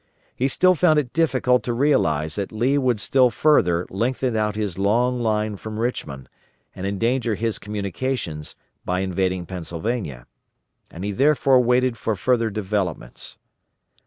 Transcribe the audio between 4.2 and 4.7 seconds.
out